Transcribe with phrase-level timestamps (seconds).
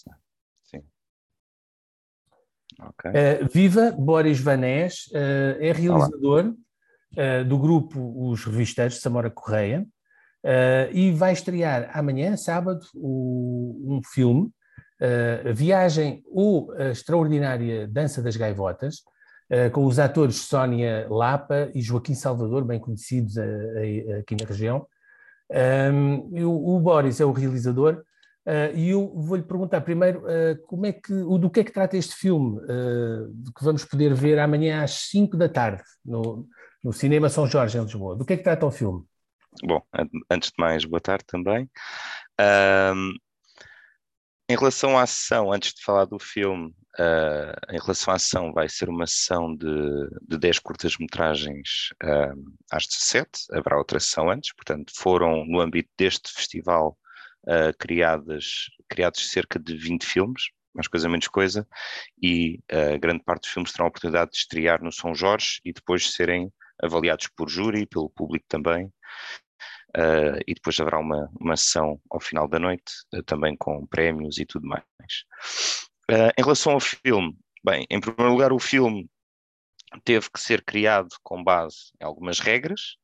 [0.00, 0.82] Sim.
[2.88, 3.10] Okay.
[3.10, 9.86] Uh, viva Boris Vanés, uh, é realizador uh, do grupo Os Revisteiros de Samora Correia
[10.94, 14.50] e vai estrear amanhã, sábado, o, um filme,
[15.54, 19.02] Viagem ou a Extraordinária Dança das Gaivotas,
[19.74, 23.36] com os atores Sónia Lapa e Joaquim Salvador, bem conhecidos
[24.18, 24.86] aqui na região.
[25.50, 28.02] Um, o, o Boris é o realizador
[28.74, 32.14] e eu vou-lhe perguntar primeiro uh, como é que, do que é que trata este
[32.14, 36.48] filme, uh, que vamos poder ver amanhã às 5 da tarde no,
[36.82, 38.16] no Cinema São Jorge, em Lisboa.
[38.16, 39.04] Do que é que trata o filme?
[39.62, 39.82] Bom,
[40.30, 41.68] antes de mais, boa tarde também.
[44.48, 46.72] em relação à sessão, antes de falar do filme,
[47.68, 51.88] em relação à sessão, vai ser uma sessão de, de 10 curtas-metragens
[52.70, 56.96] às 17, haverá outra sessão antes, portanto, foram no âmbito deste festival
[57.44, 61.66] uh, criadas, criados cerca de 20 filmes, mais coisa menos coisa,
[62.22, 65.72] e uh, grande parte dos filmes terão a oportunidade de estrear no São Jorge e
[65.72, 66.52] depois serem
[66.82, 68.92] avaliados por júri, pelo público também.
[69.96, 74.38] Uh, e depois haverá uma, uma sessão ao final da noite, uh, também com prémios
[74.38, 74.84] e tudo mais.
[76.08, 79.10] Uh, em relação ao filme, bem, em primeiro lugar, o filme
[80.04, 82.96] teve que ser criado com base em algumas regras,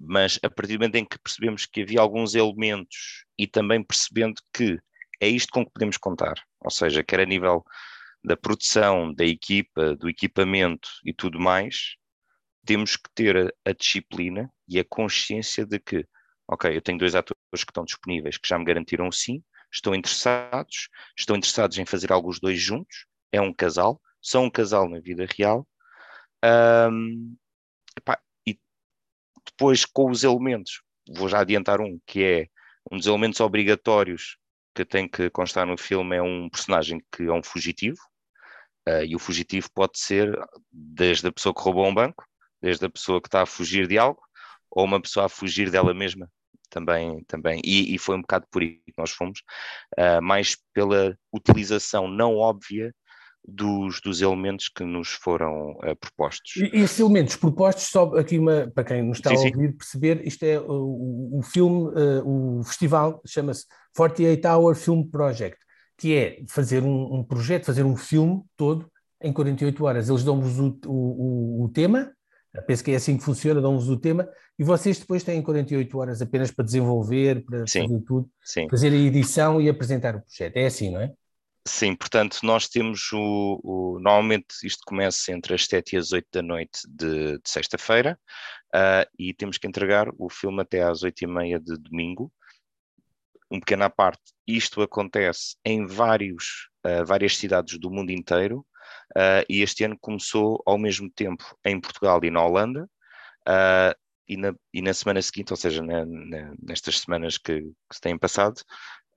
[0.00, 4.40] mas a partir do momento em que percebemos que havia alguns elementos e também percebendo
[4.52, 4.78] que
[5.20, 7.62] é isto com que podemos contar, ou seja, quer a nível
[8.24, 11.96] da produção, da equipa, do equipamento e tudo mais,
[12.64, 16.06] temos que ter a, a disciplina e a consciência de que,
[16.48, 20.88] ok, eu tenho dois atores que estão disponíveis, que já me garantiram sim, estão interessados,
[21.18, 25.00] estão interessados em fazer algo os dois juntos, é um casal, são um casal na
[25.00, 25.66] vida real,
[26.90, 27.36] um,
[27.96, 28.18] epá,
[29.60, 32.46] depois, com os elementos, vou já adiantar um, que é
[32.90, 34.38] um dos elementos obrigatórios
[34.74, 37.98] que tem que constar no filme é um personagem que é um fugitivo,
[38.88, 40.34] uh, e o fugitivo pode ser
[40.72, 42.24] desde a pessoa que roubou um banco,
[42.62, 44.22] desde a pessoa que está a fugir de algo,
[44.70, 46.26] ou uma pessoa a fugir dela mesma
[46.70, 47.60] também, também.
[47.62, 49.40] E, e foi um bocado por aí que nós fomos,
[49.98, 52.94] uh, mais pela utilização não óbvia
[53.46, 56.56] dos, dos elementos que nos foram uh, propostos.
[56.56, 59.76] E esses elementos propostos, só aqui uma, para quem nos está sim, a ouvir sim.
[59.76, 65.58] perceber, isto é o, o filme, uh, o festival chama-se 48 Hour Film Project,
[65.96, 68.90] que é fazer um, um, projeto, fazer um filme todo
[69.22, 70.08] em 48 horas.
[70.08, 72.10] Eles dão-vos o, o, o, tema,
[72.66, 76.22] penso que é assim que funciona, dão-vos o tema, e vocês depois têm 48 horas
[76.22, 78.30] apenas para desenvolver, para sim, fazer tudo,
[78.70, 80.56] fazer a edição e apresentar o projeto.
[80.56, 81.12] É assim, não é?
[81.72, 86.26] Sim, portanto, nós temos o, o, Normalmente isto começa entre as 7 e as 8
[86.32, 88.18] da noite de, de sexta-feira
[88.74, 92.30] uh, e temos que entregar o filme até às 8 e meia de domingo.
[93.48, 98.66] Um pequeno à parte, isto acontece em vários, uh, várias cidades do mundo inteiro
[99.16, 102.90] uh, e este ano começou ao mesmo tempo em Portugal e na Holanda.
[104.28, 108.00] E na, e na, semana seguinte, ou seja, na, na, nestas semanas que, que se
[108.00, 108.60] têm passado,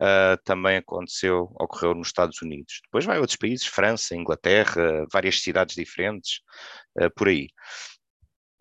[0.01, 2.81] uh, também aconteceu, ocorreu nos Estados Unidos.
[2.83, 6.41] Depois vai a outros países, França, Inglaterra, várias cidades diferentes,
[6.99, 7.49] uh, por aí.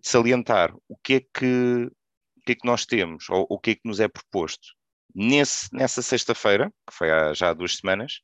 [0.02, 1.90] Salientar o que é que,
[2.36, 4.74] o que, é que nós temos, ou o que é que nos é proposto.
[5.14, 8.20] Nesse, nessa sexta-feira, que foi há, já há duas semanas,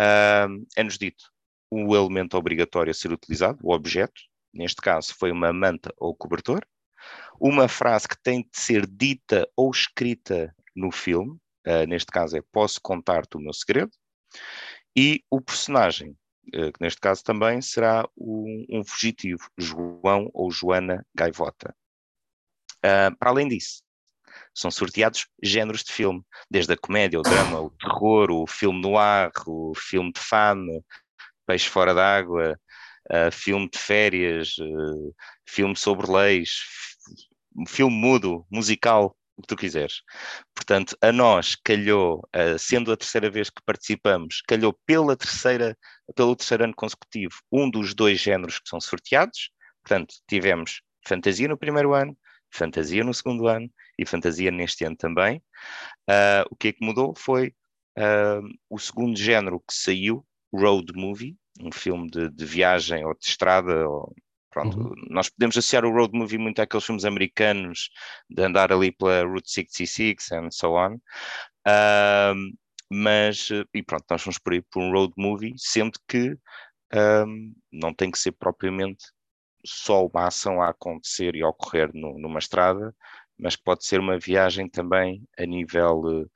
[0.00, 1.24] uh, é-nos dito
[1.70, 4.20] o elemento obrigatório a ser utilizado, o objeto,
[4.52, 6.64] neste caso foi uma manta ou cobertor,
[7.40, 12.42] uma frase que tem de ser dita ou escrita no filme, uh, neste caso é
[12.52, 13.90] Posso Contar-te o Meu Segredo,
[14.96, 16.16] e o personagem,
[16.54, 21.74] uh, que neste caso também será um, um fugitivo, João ou Joana Gaivota.
[22.78, 23.82] Uh, para além disso,
[24.54, 28.96] são sorteados géneros de filme, desde a comédia, o drama, o terror, o filme no
[28.96, 30.80] ar, o filme de fama,
[31.46, 32.58] Peixe Fora d'Água,
[33.10, 35.14] uh, filme de férias, uh,
[35.46, 36.64] filme sobre leis,
[37.68, 40.02] filme mudo, musical, o que tu quiseres.
[40.54, 42.26] Portanto, a nós calhou,
[42.58, 45.76] sendo a terceira vez que participamos, calhou pela terceira,
[46.14, 49.50] pelo terceiro ano consecutivo, um dos dois géneros que são sorteados.
[49.82, 52.16] Portanto, tivemos fantasia no primeiro ano,
[52.50, 55.42] fantasia no segundo ano e fantasia neste ano também.
[56.08, 57.54] Uh, o que é que mudou foi
[57.98, 63.26] uh, o segundo género que saiu, road movie, um filme de, de viagem ou de
[63.26, 64.14] estrada ou
[64.56, 64.94] Pronto, uhum.
[65.10, 67.90] nós podemos associar o road movie muito àqueles filmes americanos
[68.30, 70.98] de andar ali pela Route 66 and so on.
[72.90, 76.38] Mas, e pronto, nós vamos por aí por um road movie, sendo que
[77.70, 79.04] não tem que ser propriamente
[79.62, 82.96] só uma ação a acontecer e a ocorrer no, numa estrada,
[83.38, 86.30] mas que pode ser uma viagem também a nível uh,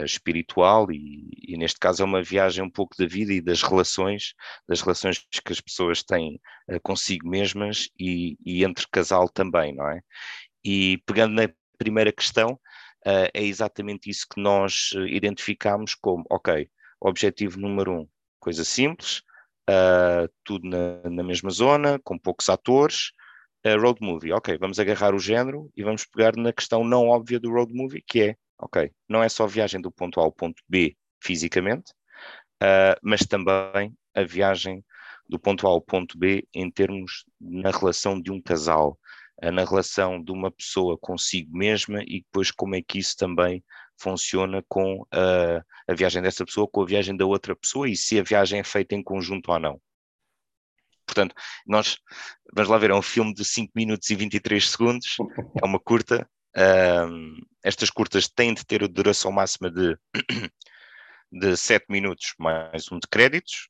[0.00, 4.34] espiritual e, e, neste caso é uma viagem um pouco da vida e das relações,
[4.68, 6.40] das relações que as pessoas têm
[6.70, 10.00] uh, consigo mesmas e, e, entre casal também, não é?
[10.64, 12.52] E pegando na primeira questão,
[13.06, 16.68] uh, é exatamente isso que nós identificamos como, ok,
[17.00, 18.08] objetivo número um,
[18.40, 19.22] coisa simples,
[20.44, 23.12] tudo na, na, mesma zona, com poucos atores,
[23.80, 27.50] road movie, ok, vamos agarrar o género e vamos pegar na questão não óbvia do
[27.50, 28.90] road movie, que é ok?
[29.08, 31.92] Não é só a viagem do ponto A ao ponto B fisicamente,
[32.62, 34.84] uh, mas também a viagem
[35.28, 38.98] do ponto A ao ponto B em termos na relação de um casal,
[39.42, 43.64] uh, na relação de uma pessoa consigo mesma e depois como é que isso também
[43.98, 48.18] funciona com uh, a viagem dessa pessoa, com a viagem da outra pessoa e se
[48.18, 49.80] a viagem é feita em conjunto ou não.
[51.04, 51.34] Portanto,
[51.66, 51.98] nós,
[52.54, 55.16] vamos lá ver, é um filme de 5 minutos e 23 segundos,
[55.60, 59.96] é uma curta, um, estas curtas têm de ter a duração máxima de,
[61.32, 63.68] de 7 minutos mais um de créditos.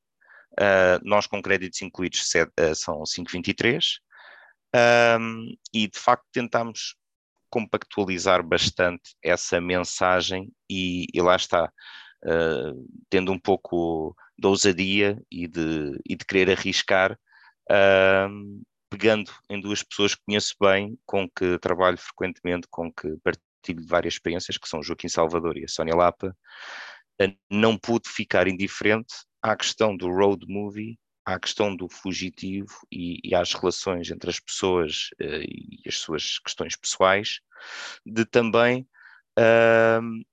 [0.53, 3.99] Uh, nós com créditos incluídos set, uh, são 5,23
[5.19, 6.95] um, e de facto tentamos
[7.49, 11.71] compactualizar bastante essa mensagem e, e lá está,
[12.25, 17.17] uh, tendo um pouco de ousadia e de, e de querer arriscar,
[18.93, 24.13] pegando em duas pessoas que conheço bem, com que trabalho frequentemente, com que partilho várias
[24.13, 26.37] experiências, que são Joaquim Salvador e a Sónia Lapa,
[27.19, 33.19] eh, não pude ficar indiferente à questão do road movie, à questão do fugitivo e,
[33.23, 37.39] e às relações entre as pessoas uh, e as suas questões pessoais,
[38.05, 38.87] de também
[39.39, 40.23] uh,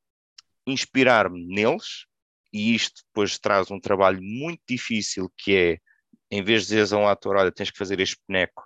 [0.67, 2.05] inspirar-me neles,
[2.53, 5.79] e isto depois traz um trabalho muito difícil que é
[6.31, 8.65] em vez de dizeres a um ator, olha, tens que fazer este boneco,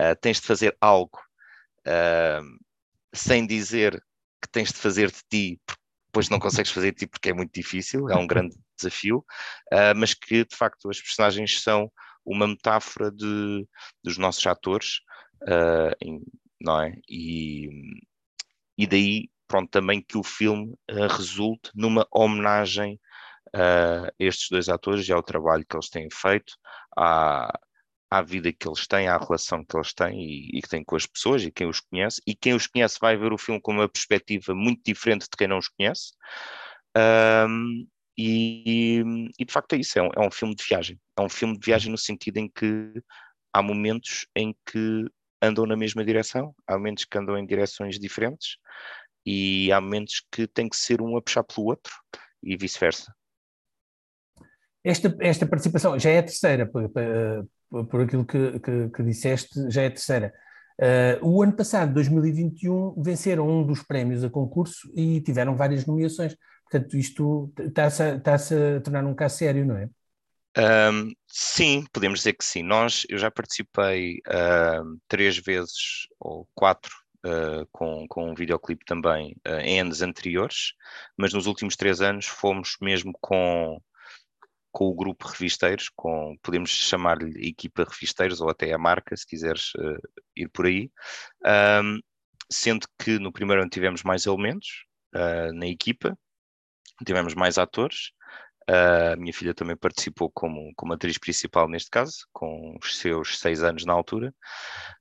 [0.00, 1.18] uh, tens de fazer algo,
[1.86, 2.58] uh,
[3.14, 4.02] sem dizer
[4.42, 5.60] que tens de fazer de ti,
[6.06, 9.24] depois não consegues fazer de ti porque é muito difícil, é um grande desafio,
[9.72, 11.90] uh, mas que de facto as personagens são
[12.24, 13.66] uma metáfora de,
[14.02, 15.00] dos nossos atores,
[16.02, 16.20] em,
[16.60, 16.92] não é?
[17.08, 17.70] E,
[18.76, 22.98] e daí, pronto, também que o filme resulte numa homenagem
[23.56, 26.54] uh, estes dois atores e ao trabalho que eles têm feito,
[26.96, 27.58] à,
[28.10, 30.96] à vida que eles têm, à relação que eles têm e, e, que têm com
[30.96, 32.20] as pessoas e quem os conhece.
[32.26, 35.48] E quem os conhece vai ver o filme com uma perspectiva muito diferente de quem
[35.48, 36.12] não os conhece.
[36.96, 37.86] Um,
[38.18, 39.02] e,
[39.38, 41.00] e, de facto é isso, é um, é um filme de viagem.
[41.18, 42.92] É um filme de viagem no sentido em que
[43.52, 45.06] há momentos em que
[45.42, 48.56] andam na mesma direção, há momentos que andam em direções diferentes
[49.24, 51.92] e há momentos que tem que ser um a puxar pelo outro
[52.42, 53.14] e vice-versa.
[54.86, 56.88] Esta, esta participação já é a terceira, por,
[57.90, 60.32] por, aquilo que, que, que, disseste, já é a terceira.
[60.80, 66.36] Uh, o ano passado, 2021, venceram um dos prémios a concurso e tiveram várias nomeações.
[66.70, 69.88] Portanto, isto está-se a, está a tornar um caso sério, não é?
[70.56, 72.62] Um, sim, podemos dizer que sim.
[72.62, 76.94] Nós, eu já participei uh, três vezes ou quatro
[77.26, 80.72] uh, com, com um videoclipe também uh, em anos anteriores,
[81.16, 83.80] mas nos últimos três anos fomos mesmo com
[84.76, 89.72] com o grupo Revisteiros, com, podemos chamar-lhe equipa Revisteiros ou até a marca, se quiseres
[89.76, 89.96] uh,
[90.36, 90.90] ir por aí.
[91.82, 91.98] Um,
[92.52, 94.84] sendo que no primeiro ano tivemos mais elementos
[95.14, 96.14] uh, na equipa,
[97.06, 98.10] tivemos mais atores.
[98.68, 103.38] Uh, a minha filha também participou como, como atriz principal neste caso, com os seus
[103.38, 104.28] seis anos na altura,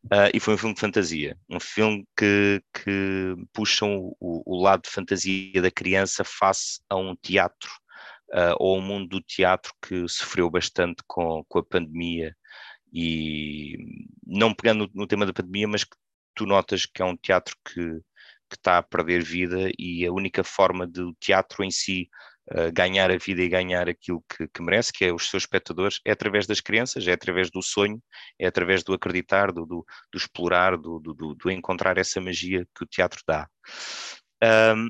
[0.06, 4.84] uh, e foi um filme de fantasia, um filme que, que puxa o, o lado
[4.84, 7.70] de fantasia da criança face a um teatro
[8.36, 12.36] uh, ou o mundo do teatro que sofreu bastante com, com a pandemia
[12.94, 13.78] e
[14.26, 15.96] não pegando no, no tema da pandemia, mas que
[16.36, 17.82] tu notas que é um teatro que,
[18.50, 22.10] que está a perder vida e a única forma do teatro em si
[22.52, 26.00] uh, ganhar a vida e ganhar aquilo que, que, merece, que é os seus espectadores,
[26.06, 28.02] é através das crianças, é através do sonho,
[28.40, 32.88] é através do acreditar, do, do, do explorar, do, do, encontrar essa magia que o
[32.88, 33.48] teatro dá.
[34.44, 34.90] Um,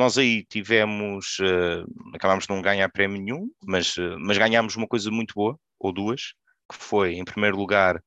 [0.00, 4.88] nós aí tivemos, uh, acabámos de não ganhar prémio nenhum, mas, uh, mas ganhámos uma
[4.88, 6.32] coisa muito boa, ou duas,
[6.70, 8.02] que foi, em primeiro lugar,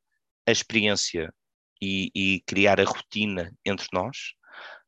[0.47, 1.31] a experiência
[1.79, 4.33] e, e criar a rotina entre nós,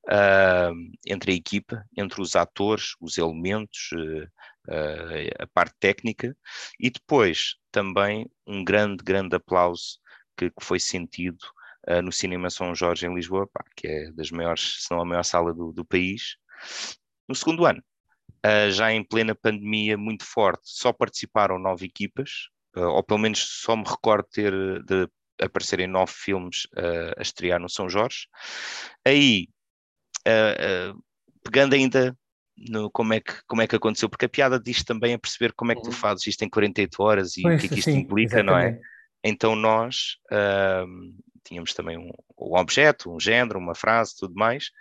[0.10, 0.74] uh,
[1.06, 3.92] entre a equipa, entre os atores, os elementos,
[5.38, 6.36] a parte técnica,
[6.80, 10.00] e depois também um grande, grande aplauso
[10.36, 11.38] que, que foi sentido
[12.04, 15.22] no Cinema São Jorge em Lisboa, pá, que é das maiores, se não a maior
[15.22, 16.36] sala do, do país,
[17.28, 17.84] no segundo ano,
[18.46, 23.40] uh, já em plena pandemia muito forte, só participaram nove equipas, uh, ou pelo menos
[23.40, 24.54] só me recordo ter
[24.84, 25.08] de
[25.42, 28.28] aparecerem nove filmes uh, a estrear no São Jorge.
[29.06, 29.48] Aí,
[31.44, 32.18] pegando ainda
[32.58, 35.54] no como, é que, como é que aconteceu, porque a piada diz também a perceber
[35.54, 35.94] como é que tu uhum.
[35.94, 38.46] fazes isto em 48 horas e pois, o que é que isto sim, implica, exatamente.
[38.46, 38.82] não é?
[39.24, 40.88] Então nós uh,
[41.44, 44.72] tínhamos também um, um, objeto, um género, uma frase, tudo mais,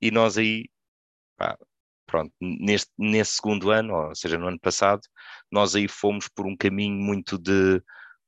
[0.00, 0.66] e nós aí,
[1.36, 1.58] pá,
[2.06, 5.02] pronto, neste, nesse segundo ano, ou seja, no ano passado,
[5.50, 7.82] nós aí fomos por um caminho muito de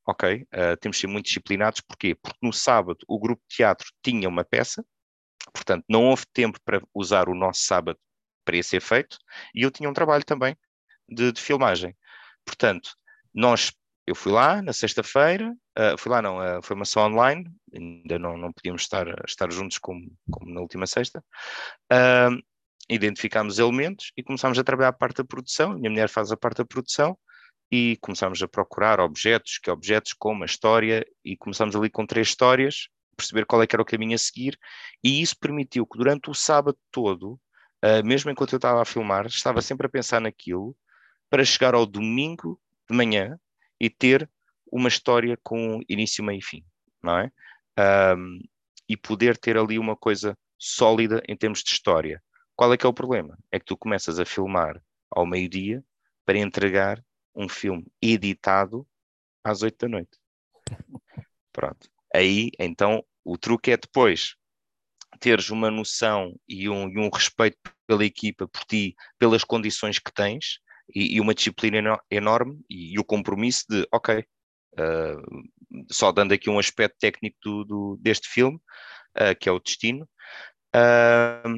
[0.06, 2.14] ok, uh, temos de ser muito disciplinados, porquê?
[2.14, 4.84] Porque no sábado o grupo de teatro tinha uma peça,
[5.52, 7.98] portanto não houve tempo para usar o nosso sábado
[8.44, 9.18] para esse efeito,
[9.54, 10.56] e eu tinha um trabalho também
[11.08, 11.94] de, de filmagem.
[12.44, 12.90] Portanto,
[13.34, 13.72] nós,
[14.06, 18.18] eu fui lá na sexta-feira, uh, fui lá não, uh, foi uma só online, ainda
[18.18, 21.22] não, não podíamos estar, estar juntos como, como na última sexta,
[21.92, 22.42] uh,
[22.88, 26.58] identificámos elementos e começámos a trabalhar a parte da produção, minha mulher faz a parte
[26.58, 27.18] da produção,
[27.70, 32.28] e começámos a procurar objetos, que objetos como a história, e começámos ali com três
[32.28, 34.58] histórias, perceber qual é que era o caminho a seguir,
[35.04, 37.32] e isso permitiu que durante o sábado todo,
[37.84, 40.74] uh, mesmo enquanto eu estava a filmar, estava sempre a pensar naquilo,
[41.28, 43.38] para chegar ao domingo de manhã
[43.78, 44.28] e ter
[44.72, 46.64] uma história com início, meio e fim,
[47.02, 47.30] não é?
[48.16, 48.40] Um,
[48.88, 52.22] e poder ter ali uma coisa sólida em termos de história.
[52.58, 53.38] Qual é que é o problema?
[53.52, 55.80] É que tu começas a filmar ao meio-dia
[56.26, 57.00] para entregar
[57.32, 58.84] um filme editado
[59.44, 60.18] às oito da noite.
[61.52, 61.88] Pronto.
[62.12, 64.34] Aí, então, o truque é depois
[65.20, 70.12] teres uma noção e um, e um respeito pela equipa, por ti, pelas condições que
[70.12, 70.58] tens
[70.92, 76.50] e, e uma disciplina enorme e, e, o compromisso de, ok, uh, só dando aqui
[76.50, 78.58] um aspecto técnico do, do deste filme,
[79.16, 80.08] uh, que é o Destino,
[80.74, 81.57] uh,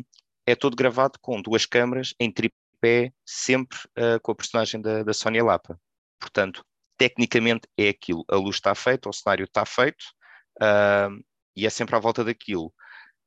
[0.50, 5.02] é todo gravado com duas câmaras em tripé pé sempre uh, com a personagem da,
[5.02, 5.78] da Sónia Lapa.
[6.18, 6.64] Portanto,
[6.96, 8.24] tecnicamente é aquilo.
[8.28, 10.02] A luz está feita, o cenário está feito
[10.60, 11.22] uh,
[11.54, 12.72] e é sempre à volta daquilo.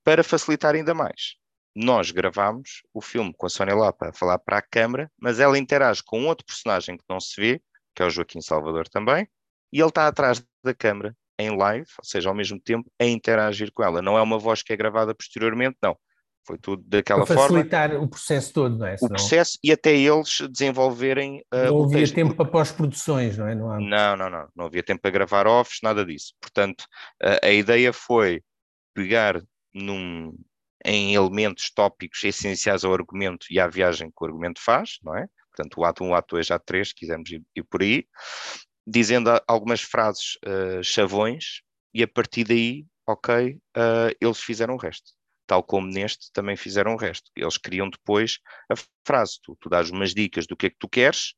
[0.04, 1.36] Para facilitar ainda mais,
[1.76, 5.58] nós gravamos o filme com a Sónia Lapa a falar para a câmara, mas ela
[5.58, 7.62] interage com outro personagem que não se vê,
[7.96, 9.28] que é o Joaquim Salvador também,
[9.72, 13.72] e ele está atrás da câmara em live, ou seja, ao mesmo tempo a interagir
[13.72, 14.02] com ela.
[14.02, 15.98] Não é uma voz que é gravada posteriormente, não.
[16.46, 18.06] Foi tudo daquela para facilitar forma.
[18.06, 18.98] o processo todo, não é?
[18.98, 19.12] Senão...
[19.12, 21.40] O processo e até eles desenvolverem.
[21.54, 22.16] Uh, não havia texto.
[22.16, 23.56] tempo para pós-produções, não é?
[23.56, 23.80] Não, há...
[23.80, 24.48] não, não, não.
[24.54, 26.34] Não havia tempo para gravar offs, nada disso.
[26.42, 26.82] Portanto,
[27.24, 28.42] uh, a ideia foi
[28.94, 29.42] pegar
[29.74, 30.38] num,
[30.86, 35.26] em elementos tópicos essenciais ao argumento e à viagem que o argumento faz, não é?
[35.56, 38.06] Portanto, o ato 1, um, o ato 2, ato 3, quisermos ir, ir, por aí,
[38.86, 41.62] dizendo algumas frases uh, chavões
[41.94, 43.60] e a partir daí, ok,
[44.20, 45.12] eles fizeram o resto
[45.46, 47.32] tal como neste também fizeram o resto.
[47.36, 50.88] Eles criam depois a frase, tu, tu dás umas dicas do que é que tu
[50.88, 51.34] queres,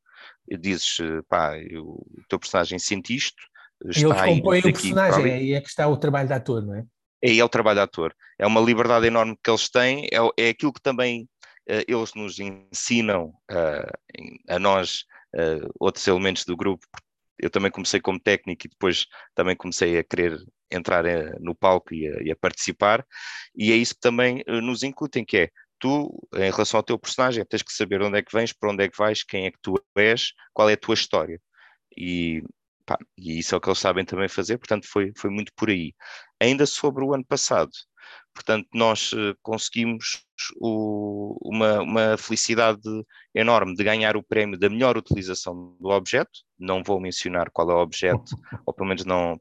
[0.59, 0.97] dizes,
[1.27, 3.41] pá, eu, o teu personagem sente isto,
[3.85, 6.75] está e eles compõem o personagem, aí é que está o trabalho de ator, não
[6.75, 6.85] é?
[7.23, 8.15] Aí é o trabalho de ator.
[8.37, 11.23] É uma liberdade enorme que eles têm, é, é aquilo que também
[11.69, 16.85] uh, eles nos ensinam uh, a nós, uh, outros elementos do grupo,
[17.37, 20.37] eu também comecei como técnico e depois também comecei a querer
[20.71, 23.05] entrar eh, no palco e a, e a participar,
[23.55, 26.97] e é isso que também eh, nos incutem, que é tu, em relação ao teu
[26.97, 29.51] personagem, tens que saber onde é que vens, para onde é que vais, quem é
[29.51, 31.39] que tu és, qual é a tua história.
[31.97, 32.43] E,
[32.85, 35.69] pá, e isso é o que eles sabem também fazer, portanto foi, foi muito por
[35.69, 35.93] aí.
[36.41, 37.71] Ainda sobre o ano passado,
[38.33, 40.23] portanto nós uh, conseguimos
[40.57, 42.81] o, uma, uma felicidade
[43.33, 47.73] enorme de ganhar o prémio da melhor utilização do objeto, não vou mencionar qual é
[47.73, 48.23] o objeto,
[48.65, 49.39] ou pelo menos não,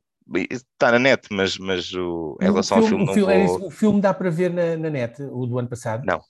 [0.51, 3.33] Está na net, mas, mas o, em relação o filme, ao filme.
[3.33, 3.67] O filme, vou...
[3.67, 6.05] o filme dá para ver na, na, net, o do ano passado?
[6.05, 6.21] Não,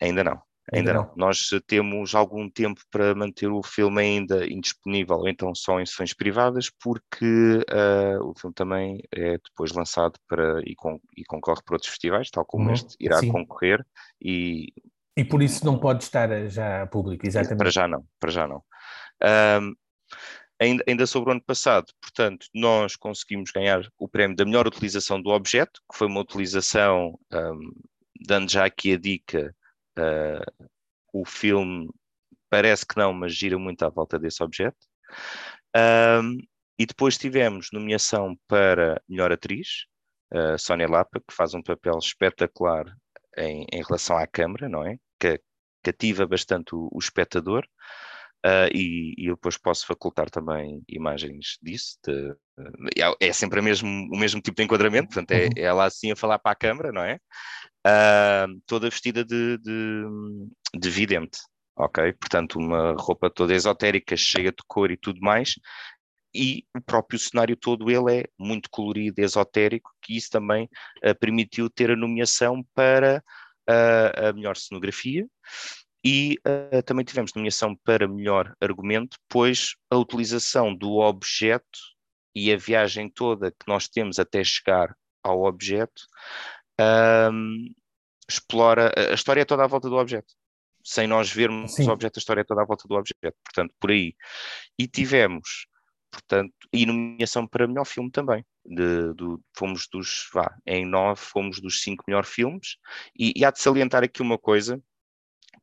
[0.00, 0.42] ainda não.
[0.72, 1.02] Ainda, ainda não.
[1.02, 1.12] não.
[1.16, 6.70] Nós temos algum tempo para manter o filme ainda indisponível, então só em sessões privadas,
[6.82, 11.90] porque uh, o filme também é depois lançado para e, con e concorre para outros
[11.90, 13.30] festivais, tal como uhum, este irá sim.
[13.30, 13.84] concorrer.
[14.20, 14.72] E,
[15.16, 17.58] e por isso não pode estar já público, exatamente.
[17.58, 18.62] Para já não, para já não.
[19.22, 19.74] Um,
[20.60, 25.20] Ainda, ainda sobre o ano passado, portanto, nós conseguimos ganhar o prémio da melhor utilização
[25.20, 27.72] do objeto, que foi uma utilização, um,
[28.24, 29.54] dando já aqui a dica,
[29.98, 30.68] uh,
[31.12, 31.88] o filme
[32.48, 34.78] parece que não, mas gira muito à volta desse objeto.
[35.76, 36.38] Um,
[36.78, 39.86] e depois tivemos nomeação para melhor atriz,
[40.32, 42.84] uh, Sónia Lapa, que faz um papel espetacular
[43.36, 44.98] em, em relação à câmara, não é?
[45.18, 45.40] Que
[45.82, 47.66] cativa bastante o, o espectador.
[48.44, 51.96] Uh, e, e, eu depois posso facultar também imagens disso.
[52.04, 55.50] De, uh, é sempre mesmo, o mesmo tipo de enquadramento, portanto, é, uhum.
[55.56, 57.18] é ela assim a falar para a câmara, não é?
[57.86, 60.04] Uh, toda vestida de, de,
[60.78, 61.38] de, vidente,
[61.74, 62.12] ok?
[62.12, 65.54] Portanto, uma roupa toda esotérica, cheia de cor e tudo mais.
[66.34, 70.68] E o próprio cenário todo ele é muito colorido, esotérico, que isso também
[71.20, 73.22] permitiu ter a nomeação para
[73.68, 75.24] a melhor cenografia
[76.04, 81.78] e uh, também tivemos nomeação para melhor argumento, pois a utilização do objeto
[82.34, 86.02] e a viagem toda que nós temos até chegar ao objeto
[87.32, 87.72] um,
[88.28, 90.34] explora a história é toda à volta do objeto
[90.84, 91.88] sem nós vermos Sim.
[91.88, 94.14] o objeto, a história é toda à volta do objeto, portanto, por aí.
[94.78, 95.66] E tivemos,
[96.10, 98.44] portanto, e nomeação para melhor filme também.
[98.66, 102.76] De, do, fomos dos, vá, em nove, fomos dos cinco melhores filmes,
[103.18, 104.80] e, e há de salientar aqui uma coisa,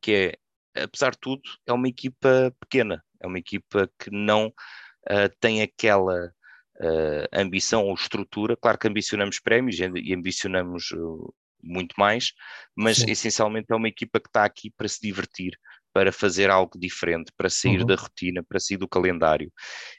[0.00, 0.36] que
[0.74, 5.62] é, apesar de tudo, é uma equipa pequena, é uma equipa que não uh, tem
[5.62, 6.32] aquela
[6.80, 8.56] uh, ambição ou estrutura.
[8.56, 12.32] Claro que ambicionamos prémios e ambicionamos uh, muito mais,
[12.74, 13.10] mas Sim.
[13.10, 15.58] essencialmente é uma equipa que está aqui para se divertir,
[15.92, 17.86] para fazer algo diferente, para sair uhum.
[17.86, 19.52] da rotina, para sair do calendário.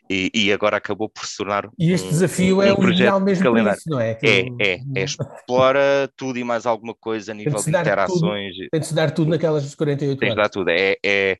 [0.09, 1.69] E, e, agora acabou por se tornar.
[1.79, 3.77] E este um, desafio um, é o ideal mesmo calendário.
[3.77, 4.15] Isso, não é?
[4.15, 8.55] Que é, é, é, explora tudo e mais alguma coisa a nível de interações.
[8.55, 10.19] Tudo, tem de se dar tudo naquelas 48 tem horas.
[10.19, 10.69] Tem de dar tudo.
[10.69, 11.37] É, é,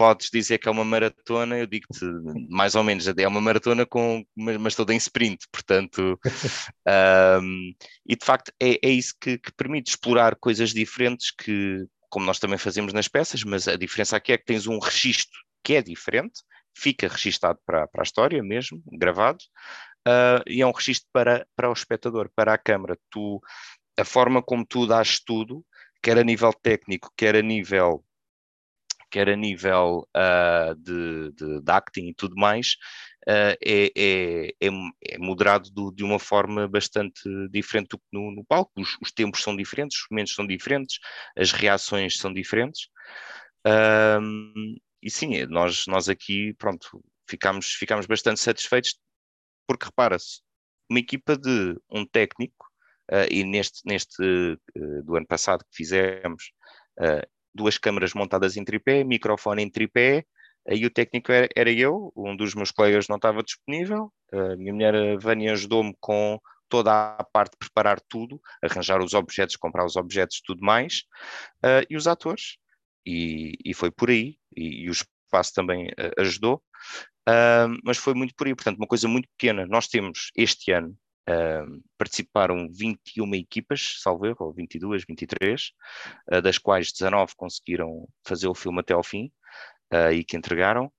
[0.00, 2.06] podes dizer que é uma maratona, eu digo-te
[2.48, 6.18] mais ou menos, é uma maratona com, mas toda em sprint, portanto,
[7.42, 7.74] um,
[8.08, 12.38] e de facto é, é isso que, que, permite explorar coisas diferentes que, como nós
[12.38, 15.82] também fazemos nas peças, mas a diferença aqui é que tens um registro que é
[15.82, 16.42] diferente,
[16.76, 19.38] fica registado para, para a história mesmo, gravado,
[20.06, 22.98] uh, e é um registro para, para o espectador, para a câmara.
[23.10, 23.40] Tu,
[23.98, 25.64] a forma como tu dás tudo,
[26.02, 28.04] quer a nível técnico, quer a nível
[29.10, 32.76] quer a nível uh, de, de, de, acting e tudo mais,
[33.28, 34.68] uh, é, é, é,
[35.04, 38.72] é, moderado do, de uma forma bastante diferente do que no, no palco.
[38.76, 40.98] Os, os, tempos são diferentes, os momentos são diferentes,
[41.36, 42.88] as reações são diferentes.
[45.02, 48.98] E sim, nós, nós aqui, pronto, ficámos, ficámos bastante satisfeitos,
[49.66, 50.40] porque repara-se,
[50.90, 52.66] uma equipa de um técnico,
[53.10, 56.52] uh, e neste, neste uh, do ano passado que fizemos,
[57.54, 60.26] duas câmaras montadas em tripé, microfone em tripé,
[60.68, 64.72] aí o técnico era, era eu, um dos meus colegas não estava disponível, a minha
[64.72, 66.38] mulher Vânia ajudou-me com
[66.70, 71.02] toda a parte de preparar tudo, arranjar os objetos, comprar os objetos, tudo mais,
[71.64, 72.56] uh, e os atores.
[73.04, 76.62] E, e, foi por aí, e, e o espaço também uh, ajudou,
[77.28, 79.66] uh, mas foi muito por aí, portanto, uma coisa muito pequena.
[79.66, 80.96] Nós temos este ano
[81.28, 85.70] Uh, participaram 21 equipas, salvo erro, ou 22, 23,
[86.32, 89.30] uh, das quais 19 conseguiram fazer o filme até ao fim
[89.92, 90.92] uh, e que entregaram.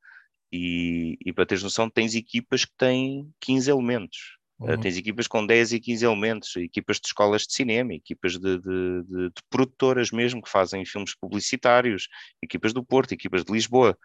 [0.52, 4.38] E, e para teres noção, tens equipas que têm 15 elementos.
[4.60, 4.80] Ah, uhum.
[4.80, 9.04] tens equipas com 10 e 15 elementos, equipas de escolas de cinema, equipas de, de,
[9.04, 12.08] de, de, produtoras mesmo que fazem filmes publicitários,
[12.44, 13.98] equipas do Porto, equipas de Lisboa.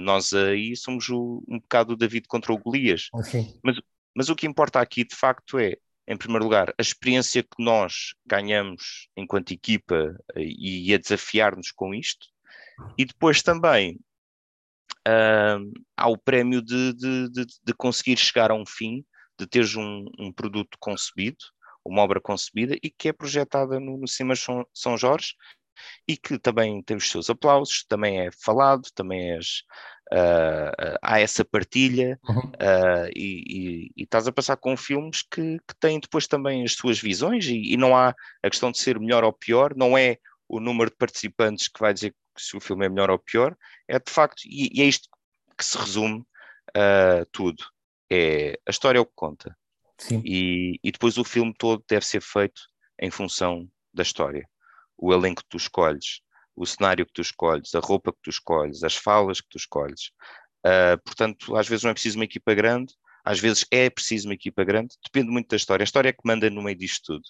[0.00, 3.08] nós aí somos o, um bocado o David contra o Golias.
[3.12, 3.58] Okay.
[3.62, 3.78] Mas
[4.14, 8.14] mas o que importa aqui, de facto, é, em primeiro lugar, a experiência que nós
[8.24, 12.28] ganhamos enquanto equipa eh, e a desafiar-nos com isto,
[12.98, 13.98] e depois também
[15.06, 19.04] uh, há o prémio de, de, de, de, conseguir chegar a um fim,
[19.38, 21.38] de teres um, um, produto concebido,
[21.84, 25.34] uma obra concebida e que é projetada no, no Cinema São, São Jorge
[26.06, 29.62] e que também tem os seus aplausos, também é falado, também és,
[30.12, 32.38] uh, há essa partilha uhum.
[32.38, 36.72] uh, e, e, e, estás a passar com filmes que, que têm depois também as
[36.72, 40.16] suas visões e, e, não há a questão de ser melhor ou pior, não é
[40.48, 43.56] o número de participantes que vai dizer se o filme é melhor ou pior,
[43.88, 45.08] é de facto, e, é isto
[45.56, 46.20] que se resume
[46.76, 47.64] uh, tudo,
[48.10, 49.56] é a história é o que conta.
[50.24, 52.62] E, e depois o filme todo deve ser feito
[53.00, 54.48] em função da história
[54.96, 56.20] o elenco que tu escolhes,
[56.56, 60.10] o cenário que tu escolhes, a roupa que tu escolhes, as falas que tu escolhes.
[60.64, 64.34] Uh, portanto, às vezes não é preciso uma equipa grande, às vezes é preciso uma
[64.34, 65.82] equipa grande, depende muito da história.
[65.82, 67.24] A história é que manda no meio disto tudo.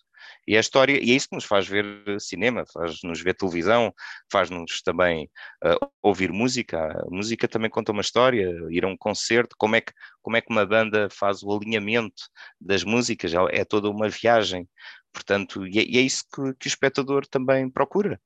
[0.46, 1.87] E a história, e é isso que nos faz ver
[2.20, 3.94] cinema, faz-nos ver televisão,
[4.30, 5.30] faz-nos também
[5.64, 6.78] uh, ouvir música.
[6.78, 10.40] A música também conta uma história, ir a um concerto, como é que, como é
[10.40, 12.24] que uma banda faz o alinhamento
[12.61, 14.68] das músicas, é toda uma viagem.
[15.12, 18.20] Portanto, e é, e é isso que, que o espectador também procura.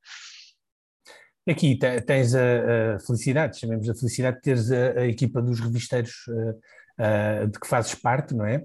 [1.46, 6.12] Aqui tens a, a, felicidade, chamemos a felicidade de teres a, a equipa dos revisteiros
[6.28, 6.60] uh,
[6.98, 8.64] uh, de que fazes parte, não é?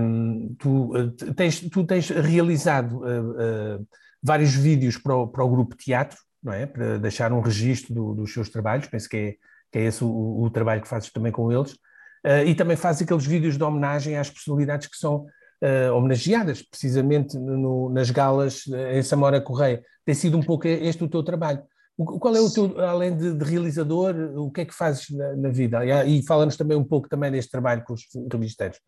[0.00, 3.00] Um, tu, uh, tens, tu tens realizado
[4.22, 6.66] vários vídeos para o, para o, grupo teatro, não é?
[6.66, 9.34] Para deixar um registro do, dos seus trabalhos, penso que é,
[9.72, 11.76] que é esse o, o, trabalho que fazes também com eles,
[12.44, 15.26] e também fazes aqueles vídeos de homenagem às personalidades que são
[15.94, 19.80] homenageadas, precisamente no, nas galas em Samora Correia.
[20.04, 21.62] Tem sido um pouco este o teu trabalho.
[21.96, 25.48] Qual é o teu, além de, de realizador, o que é que fazes na, na
[25.48, 25.84] vida?
[25.84, 28.78] E, e fala-nos também um pouco também deste trabalho com os revisteiros.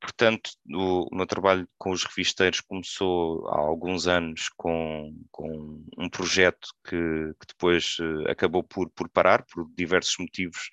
[0.00, 6.08] portanto, o, o, meu trabalho com os revisteiros começou há alguns anos com, com um
[6.08, 10.70] projeto que, que depois uh, acabou por, por parar, por diversos motivos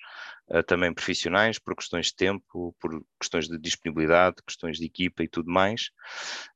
[0.51, 5.27] uh, também profissionais, por questões de tempo, por questões de disponibilidade, questões de equipa e
[5.27, 5.89] tudo mais,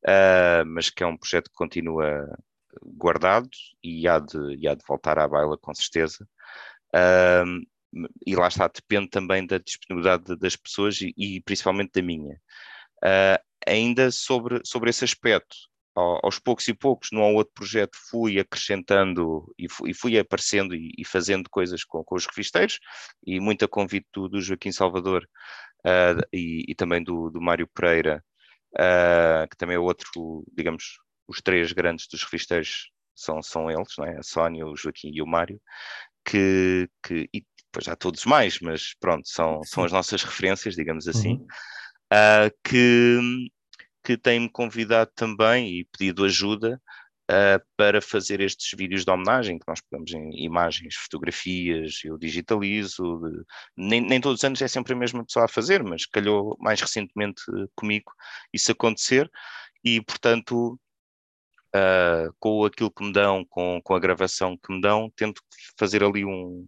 [0.08, 2.26] uh, mas que é um projeto que continua
[2.84, 3.50] guardado
[3.84, 6.28] e há de, e há de voltar à baila com certeza.
[6.96, 7.66] Uh,
[8.26, 12.36] e lá está, depende também da disponibilidade das pessoas e, e principalmente da minha.
[13.04, 15.56] Uh, ainda sobre, sobre esse aspecto,
[15.96, 20.76] aos poucos e poucos, num ou outro projeto, fui acrescentando e fui, e fui aparecendo
[20.76, 22.80] e, e, fazendo coisas com, com, os revisteiros,
[23.26, 25.26] e muito a convite do, do Joaquim Salvador
[25.86, 28.22] uh, e, e, também do, do Mário Pereira,
[28.74, 34.06] uh, que também é outro, digamos, os três grandes dos revisteiros são, são eles, não
[34.06, 34.18] é?
[34.18, 35.60] a Sónia, o Joaquim e o Mário,
[36.24, 41.08] que, que e depois há todos mais, mas pronto, são, são as nossas referências, digamos
[41.08, 41.48] assim, uhum.
[42.14, 43.20] uh, que,
[44.04, 46.82] que têm-me convidado também e pedido ajuda
[47.30, 53.20] uh, para fazer estes vídeos de homenagem, que nós pegamos em imagens, fotografias, eu digitalizo,
[53.20, 53.44] de,
[53.76, 56.80] nem, nem todos os anos é sempre a mesma pessoa a fazer, mas calhou mais
[56.80, 57.44] recentemente
[57.76, 58.12] comigo
[58.54, 59.30] isso acontecer,
[59.84, 60.80] e portanto
[61.76, 65.42] Uh, com aquilo que me dão, com, com a gravação que me dão, tento
[65.78, 66.66] fazer ali um,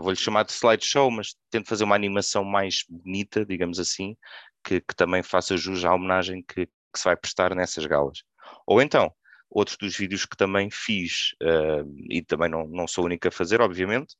[0.00, 4.16] vou-lhe chamar de slideshow, mas tento fazer uma animação mais bonita, digamos assim,
[4.64, 8.22] que, que também faça jus à homenagem que, que, se vai prestar nessas galas.
[8.66, 9.12] Ou então,
[9.50, 13.32] outros dos vídeos que também fiz, uh, e também não, não sou a única a
[13.32, 14.16] fazer, obviamente,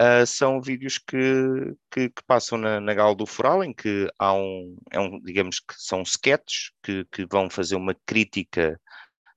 [0.00, 1.16] uh, são vídeos que,
[1.90, 5.60] que, que, passam na, na Gala do Foral, em que há um, é um digamos
[5.60, 8.80] que são sketches que, que vão fazer uma crítica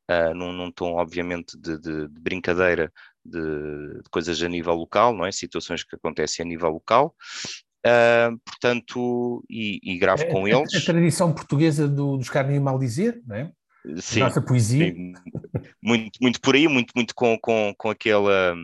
[0.09, 2.91] uh, num, num, tom, obviamente, de, de, de brincadeira
[3.23, 5.31] de, de, coisas a nível local, não é?
[5.31, 7.15] Situações que acontecem a nível local.
[7.85, 10.75] Uh, portanto, e, e gravo é, com a, eles.
[10.75, 13.51] A, tradição portuguesa do, dos carne e mal dizer, não é?
[13.99, 14.93] Sim, a nossa poesia.
[14.93, 15.13] Sim.
[15.81, 18.55] Muito, muito por aí, muito, muito com, com, com aquela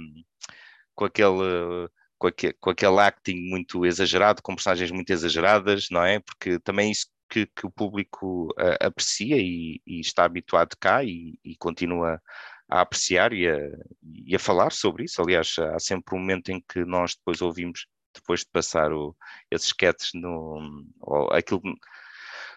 [0.94, 6.20] com aquele com aquele, com aquele acting muito exagerado, com personagens muito exageradas, não é?
[6.20, 11.40] Porque também isso que, que o público uh, aprecia e, e, está habituado cá e,
[11.44, 12.22] e continua
[12.70, 13.58] a apreciar e a,
[14.04, 15.22] e a, falar sobre isso.
[15.22, 19.16] Aliás, há sempre um momento em que nós depois ouvimos, depois de passar o,
[19.52, 20.86] esses sketches, no,
[21.32, 21.62] aquilo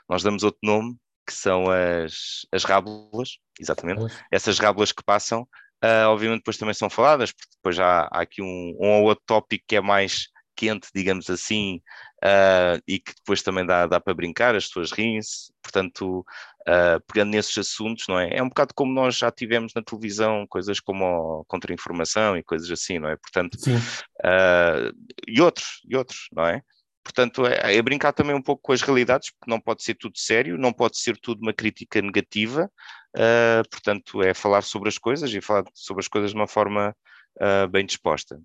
[0.09, 4.03] nós damos outro nome, que são as, as rábulas, exatamente,
[4.33, 5.43] essas rábulas que passam,
[5.85, 9.23] uh, obviamente depois também são faladas, porque depois há, há aqui um, um ou outro
[9.25, 10.29] tópico que é mais
[10.61, 11.81] quente, digamos assim,
[12.23, 16.21] uh, e que depois também dá, dá para brincar, as pessoas riem-se, portanto,
[16.69, 18.37] uh, pegando nesses assuntos, não é?
[18.37, 22.99] É um bocado como nós já tivemos na televisão, coisas como contra-informação e coisas assim,
[22.99, 23.17] não é?
[23.17, 24.93] Portanto, uh,
[25.27, 26.61] e outros, e outros, não é?
[27.03, 30.19] Portanto, é, é, brincar também um pouco com as realidades, porque não pode ser tudo
[30.19, 32.71] sério, não pode ser tudo uma crítica negativa,
[33.17, 36.95] uh, portanto, é falar sobre as coisas e falar sobre as coisas de uma forma
[37.41, 38.39] uh, bem disposta.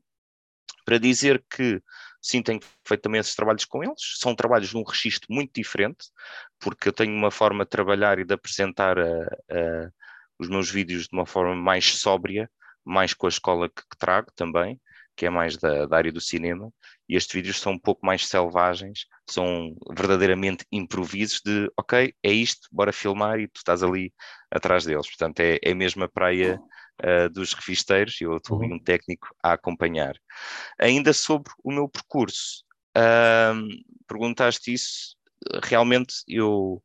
[0.86, 1.82] Para dizer que
[2.22, 4.18] sim, tenho feito também esses trabalhos com eles.
[4.18, 6.06] São trabalhos num registro muito diferente,
[6.60, 9.90] porque eu tenho uma forma de trabalhar e de apresentar a, a,
[10.40, 12.50] os meus vídeos de uma forma mais sóbria,
[12.84, 14.80] mais com a escola que, que trago também,
[15.16, 16.72] que é mais da, da, área do cinema,
[17.08, 22.68] e estes vídeos são um pouco mais selvagens, são verdadeiramente improvisos de, ok, é isto,
[22.72, 24.14] bora filmar e tu estás ali
[24.52, 25.08] atrás deles.
[25.08, 26.60] Portanto, é, é mesmo a praia
[27.04, 28.76] uh, dos revisteiros, eu estou ali uhum.
[28.76, 30.16] um técnico a acompanhar.
[30.80, 32.64] Ainda sobre o meu percurso,
[32.98, 33.68] uh,
[34.08, 35.16] perguntaste isso,
[35.64, 36.82] realmente eu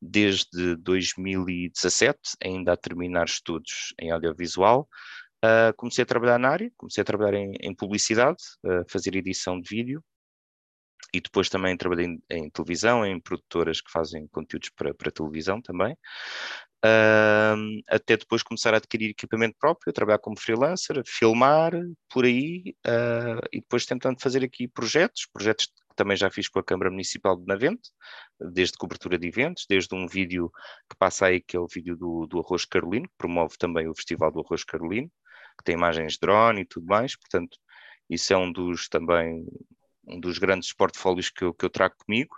[0.00, 4.86] desde 2017, ainda a terminar estudos em audiovisual,
[5.44, 9.60] uh, comecei a trabalhar na área, comecei a trabalhar em, em publicidade, uh, fazer edição
[9.60, 10.02] de vídeo,
[11.12, 15.62] e depois também trabalhei em, em, televisão, em produtoras que fazem conteúdos para, para televisão
[15.62, 15.96] também.
[16.84, 21.72] Uh, até depois começar a adquirir equipamento próprio, trabalhar como freelancer, filmar
[22.10, 26.58] por aí uh, e depois tentando fazer aqui projetos, projetos que também já fiz com
[26.58, 27.90] a Câmara Municipal de Navente,
[28.52, 30.50] desde cobertura de eventos, desde um vídeo
[30.90, 33.94] que passa aí, que é o vídeo do, do Arroz Carolino, que promove também o
[33.94, 35.10] Festival do Arroz Carolino,
[35.56, 37.58] que tem imagens de drone e tudo mais, portanto,
[38.08, 39.46] isso é um dos também
[40.06, 42.36] um dos grandes portfólios que eu, que eu trago comigo.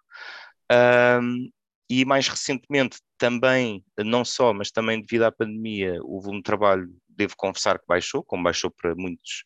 [0.72, 1.50] Um,
[1.88, 6.88] e mais recentemente também, não só, mas também devido à pandemia, o volume de trabalho,
[7.08, 9.44] devo confessar que baixou, como baixou para muitos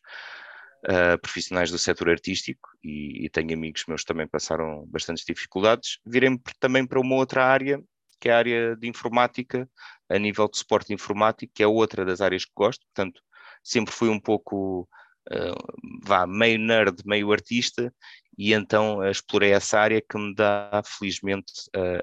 [0.87, 5.99] uh, profissionais do setor artístico, e, e, tenho amigos meus que também passaram bastantes dificuldades,
[6.05, 7.81] virem também para uma outra área,
[8.19, 9.69] que é a área de informática,
[10.09, 13.21] a nível de suporte informático, que é outra das áreas que gosto, portanto,
[13.63, 14.87] sempre fui um pouco,
[15.31, 17.93] uh, vá, meio nerd, meio artista,
[18.37, 21.51] e então explorei essa área que me dá, felizmente,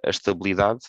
[0.05, 0.81] a estabilidade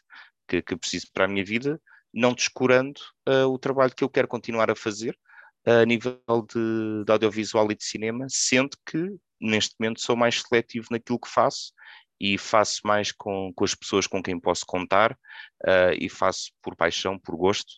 [0.47, 1.81] que, que preciso para a minha vida,
[2.13, 2.99] não descurando
[3.47, 5.17] o trabalho que eu quero continuar a fazer
[5.65, 10.87] a nível de, de audiovisual e de cinema, sendo que neste momento sou mais seletivo
[10.91, 11.73] naquilo que faço
[12.19, 16.75] e faço mais com, com as pessoas com quem posso contar uh, e faço por
[16.75, 17.75] paixão, por gosto.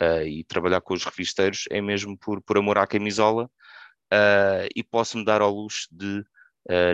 [0.00, 3.44] Uh, e trabalhar com os revisteiros é mesmo por, por amor à camisola
[4.12, 6.24] uh, e posso-me dar ao luxo de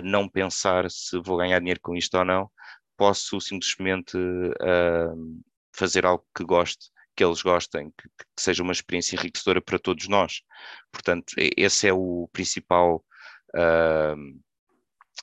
[0.03, 2.51] não pensar se vou ganhar dinheiro com isto ou não.
[2.97, 4.17] Posso simplesmente
[5.73, 10.09] fazer algo que goste, que eles gostem, que, que, seja uma experiência enriquecedora para todos
[10.09, 10.41] nós.
[10.91, 13.01] Portanto, esse é o principal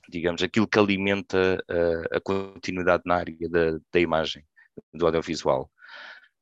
[0.08, 4.44] digamos, aquilo que alimenta uh, a continuidade na área da, da imagem,
[4.92, 5.70] do audiovisual.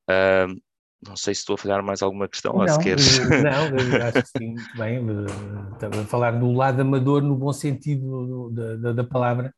[0.09, 0.61] Uh,
[1.04, 3.18] não sei se estou a falhar mais alguma questão, não, se queres.
[3.18, 5.00] Eh, não, acho que sim, muito bem.
[5.74, 9.54] Estava a falar do lado amador no bom sentido da, da, da palavra,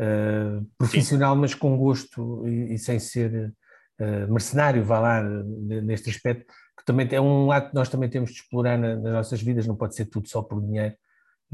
[0.00, 1.40] uh, profissional, sim.
[1.40, 3.52] mas com gosto e, e sem ser
[4.00, 8.30] uh, mercenário, vá lá, neste aspecto, que também é um lado que nós também temos
[8.30, 10.94] de explorar na, nas nossas vidas, não pode ser tudo só por dinheiro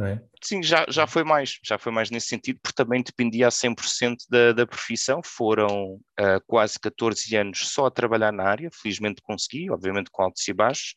[0.07, 0.23] é?
[0.43, 4.17] Sim, já, já foi mais, já foi mais nesse sentido, porque também dependia a 100%
[4.31, 9.69] da, da profissão, foram uh, quase 14 anos só a trabalhar na área, felizmente consegui,
[9.71, 10.95] obviamente com altos e baixos,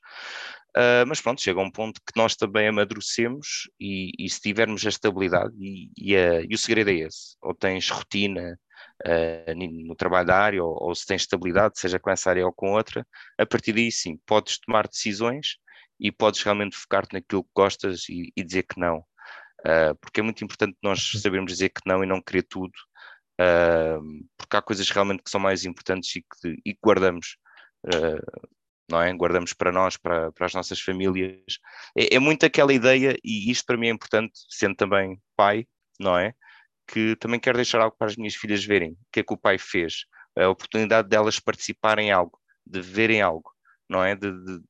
[0.77, 4.89] uh, mas pronto, chega um ponto que nós também amadurecemos e, e se tivermos a
[4.89, 8.59] estabilidade, e, e, a, e, o segredo é esse, ou tens rotina
[9.07, 12.53] uh, no trabalho da área, ou, ou se tens estabilidade, seja com essa área ou
[12.53, 13.03] com outra,
[13.35, 15.57] a partir daí sim, podes tomar decisões
[16.01, 19.05] e podes realmente focar-te naquilo que gostas e, e dizer que não.
[19.61, 22.73] Uh, porque é muito importante nós sabermos dizer que não e não querer tudo,
[23.39, 27.37] uh, porque há coisas realmente que são mais importantes e que, e guardamos,
[27.85, 28.49] uh,
[28.89, 29.13] não é?
[29.13, 31.59] Guardamos para nós, para, para as nossas famílias.
[31.95, 35.67] É, é, muito aquela ideia, e isto para mim é importante, sendo também pai,
[35.99, 36.33] não é?
[36.87, 38.93] Que também quero deixar algo para as minhas filhas verem.
[38.93, 40.05] O que é que o pai fez?
[40.35, 43.51] A oportunidade delas participarem em algo, de verem algo,
[43.87, 44.15] não é?
[44.15, 44.61] De, de,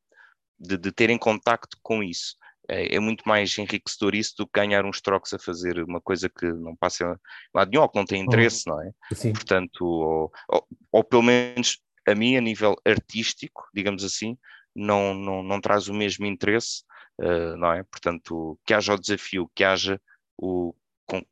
[0.62, 2.36] de, de terem contacto com isso.
[2.70, 6.30] É, é, muito mais enriquecedor isso do que ganhar uns trocos a fazer uma coisa
[6.30, 7.20] que não passa
[7.54, 8.92] lá de nenhum, ou que não tem interesse, não é?
[9.14, 9.34] Sim.
[9.34, 14.38] Portanto, ou, ou, ou, pelo menos a mim, a nível artístico, digamos assim,
[14.76, 16.84] não, não, não traz o mesmo interesse,
[17.20, 17.84] uh, não é?
[17.84, 20.00] Portanto, que haja o desafio, que haja
[20.38, 20.74] o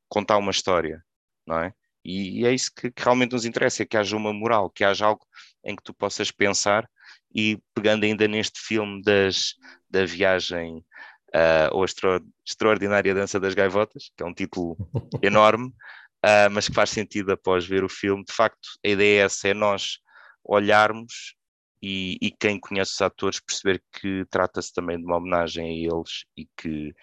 [0.10, 1.02] contar uma história,
[1.48, 1.74] não é?
[2.04, 4.84] E, e é isso que, que, realmente nos interessa, é que haja uma moral, que
[4.84, 5.26] haja algo
[5.64, 6.90] em que tu possas pensar
[7.34, 9.56] e pegando ainda neste filme das,
[9.90, 10.84] da viagem
[11.30, 14.78] uh, ou extra, Extraordinária Dança das Gaivotas, que é um título
[15.22, 18.24] enorme, uh, mas que faz sentido após ver o filme.
[18.24, 20.00] De facto, a ideia é essa, é nós
[20.44, 21.36] olharmos
[21.82, 26.26] e, e quem conhece os atores perceber que trata-se também de uma homenagem a eles
[26.36, 26.94] e que,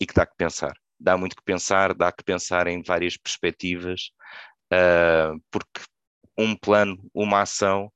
[0.00, 0.72] e que dá que pensar.
[0.98, 4.10] Dá muito que pensar, dá que pensar em várias perspectivas,
[4.72, 5.82] uh, porque
[6.38, 7.90] um plano, uma ação,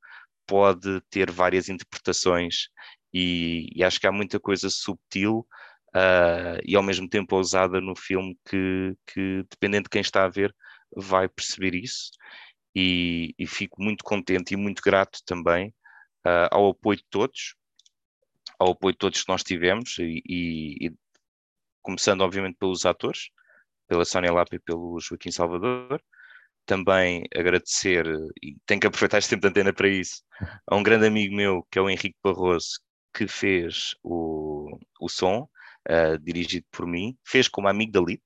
[0.51, 2.69] pode ter várias interpretações
[3.15, 5.47] e, e acho que há muita coisa subtil
[5.95, 10.29] uh, e ao mesmo tempo ousada no filme que, que, dependendo de quem está a
[10.29, 10.53] ver,
[10.97, 12.11] vai perceber isso.
[12.75, 15.69] E, e fico muito contente e muito grato também
[16.27, 17.55] uh, ao apoio de todos,
[18.59, 20.93] ao apoio de todos que nós tivemos, e, e,
[21.81, 23.31] começando obviamente pelos atores,
[23.87, 26.03] pela Sónia Lapa e pelo Joaquim Salvador,
[26.67, 28.07] também agradecer,
[28.43, 30.23] e tenho que aproveitar este tempo de antena para isso,
[30.67, 32.81] a um grande amigo meu, que é o Henrique Barroso,
[33.15, 35.49] que fez o, o som,
[35.89, 38.23] uh, dirigido por mim, fez como amigo da Lite,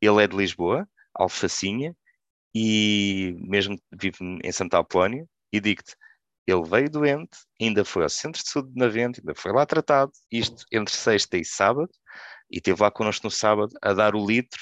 [0.00, 1.94] ele é de Lisboa, Alfacinha,
[2.54, 5.96] e mesmo vive em Santa Apolónia, e digo-te,
[6.46, 10.12] ele veio doente, ainda foi ao Centro de Saúde de Navente, ainda foi lá tratado,
[10.30, 11.90] isto entre sexta e sábado,
[12.50, 14.60] e esteve lá connosco no sábado a dar o litro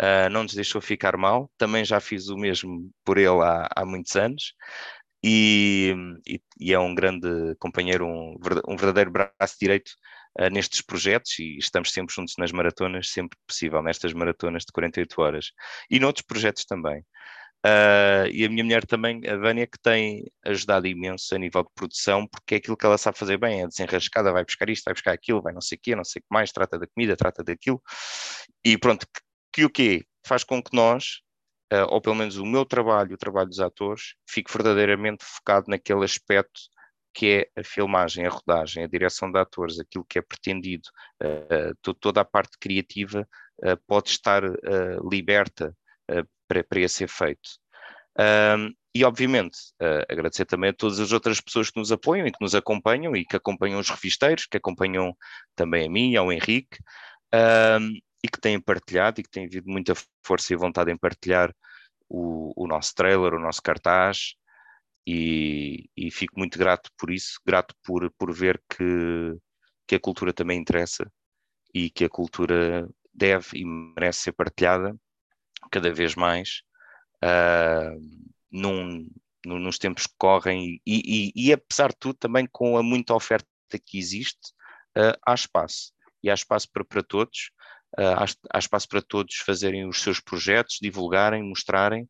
[0.00, 1.50] uh, não nos deixou ficar mal.
[1.58, 4.54] Também já fiz o mesmo por ele há, há muitos anos.
[5.22, 5.94] E,
[6.26, 8.36] e, e, é um grande companheiro, um,
[8.68, 9.92] um verdadeiro braço direito
[10.38, 15.22] uh, nestes projetos e estamos sempre juntos nas maratonas, sempre possível, nestas maratonas de 48
[15.22, 15.52] horas
[15.90, 17.04] e noutros projetos também.
[17.64, 21.70] Uh, e a minha mulher também, a Vânia, que tem ajudado imenso a nível de
[21.74, 24.92] produção, porque é aquilo que ela sabe fazer bem, é desenrascada, vai buscar isto, vai
[24.92, 27.16] buscar aquilo, vai não sei o quê, não sei o que mais, trata da comida,
[27.16, 27.82] trata daquilo,
[28.62, 29.06] e pronto,
[29.54, 30.04] que o quê?
[30.26, 31.20] Faz com que nós,
[31.72, 36.04] uh, ou pelo menos o meu trabalho, o trabalho dos atores, fique verdadeiramente focado naquele
[36.04, 36.60] aspecto
[37.16, 40.88] que é a filmagem, a rodagem, a direção de atores, aquilo que é pretendido,
[41.22, 43.28] uh, toda a parte criativa
[43.60, 44.42] uh, pode estar
[45.08, 45.72] liberta
[46.48, 47.48] para, para esse efeito.
[48.18, 49.58] Um, e, obviamente,
[50.08, 53.24] agradecer também a todas as outras pessoas que nos apoiam e que nos acompanham e
[53.24, 55.16] que acompanham os revisteiros, que acompanham
[55.56, 56.78] também a mim, ao Henrique,
[57.80, 59.92] um, e que têm partilhado e que têm havido muita
[60.24, 61.54] força e vontade em partilhar
[62.08, 64.34] o, o nosso trailer, o nosso cartaz,
[65.06, 69.36] e, e, fico muito grato por isso, grato por, por ver que,
[69.86, 71.06] que a cultura também interessa
[71.74, 74.96] e que a cultura deve e merece ser partilhada
[75.70, 76.62] cada vez mais
[77.22, 78.00] uh,
[78.50, 79.06] num,
[79.44, 83.14] num, nos tempos que correm e, e, e, apesar de tudo também com a muita
[83.14, 83.46] oferta
[83.84, 84.54] que existe
[84.96, 85.92] uh, há espaço.
[86.22, 87.50] E há espaço para, para todos
[87.96, 92.08] há, há, espaço para todos fazerem os seus projetos, divulgarem, mostrarem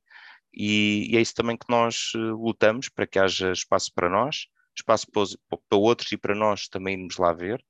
[0.52, 5.06] e, e é isso também que nós lutamos para que haja espaço para nós, espaço
[5.10, 5.24] para,
[5.68, 7.64] para outros e para nós também irmos lá ver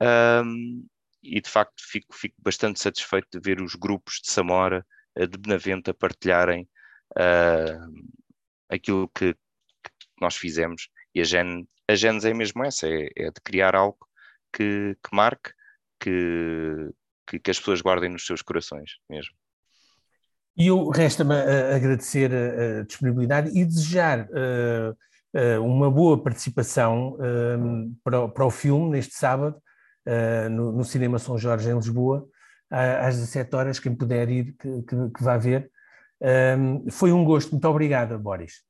[0.00, 0.86] um,
[1.22, 5.38] e de facto fico, fico bastante satisfeito de ver os grupos de Samora, eh, de
[5.38, 6.68] Benavente, a partilharem
[7.16, 8.10] uh,
[8.68, 10.88] aquilo que, que, nós fizemos.
[11.14, 13.98] E a, gen, a Genes é mesmo essa: é, é de criar algo
[14.52, 15.52] que, que marque,
[16.00, 16.90] que,
[17.30, 19.34] que, que, as pessoas guardem nos seus corações mesmo.
[20.56, 24.96] E eu resta-me agradecer a, disponibilidade e desejar uh,
[25.34, 29.56] uh, uma boa participação uh, para, para o filme neste sábado
[30.06, 32.26] uh, no, no, Cinema São Jorge, em Lisboa,
[32.68, 33.78] às 17 horas.
[33.78, 35.70] Quem puder ir, que, que, que vá ver.
[36.20, 37.52] Um, foi um gosto.
[37.52, 38.62] Muito obrigado, Boris.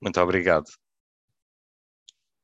[0.00, 0.66] Muito obrigado.